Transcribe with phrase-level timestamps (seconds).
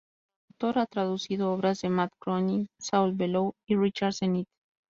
[0.01, 4.47] Como traductor, ha traducido obras de Matt Groening, Saul Bellow y Richard Zenith.